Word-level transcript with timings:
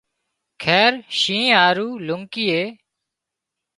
خير 0.61 0.93
شينهن 1.19 1.51
هارو 1.57 1.87
لونڪيئي 2.07 2.63